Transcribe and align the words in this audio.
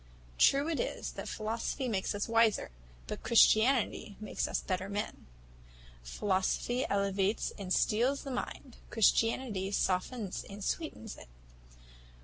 True 0.39 0.67
it 0.67 0.79
is, 0.79 1.11
that 1.11 1.27
philosophy 1.29 1.87
makes 1.87 2.15
us 2.15 2.27
wiser, 2.27 2.71
but 3.05 3.21
Christianity 3.21 4.17
makes 4.19 4.47
us 4.47 4.59
better 4.59 4.89
men. 4.89 5.27
Philosophy 6.01 6.83
elevates 6.89 7.51
and 7.59 7.71
steels 7.71 8.23
the 8.23 8.31
mind, 8.31 8.77
Christianity 8.89 9.69
softens 9.69 10.43
and 10.43 10.63
sweetens 10.63 11.17
it. 11.17 11.27